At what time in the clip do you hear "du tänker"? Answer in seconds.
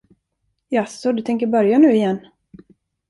1.13-1.47